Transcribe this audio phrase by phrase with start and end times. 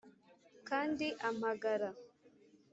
[0.67, 1.89] kandi ampamagara.